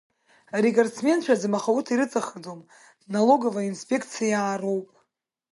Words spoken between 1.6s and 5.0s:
урҭ ирыҵахаӡом, нологоваиа инспеқциаа роуп.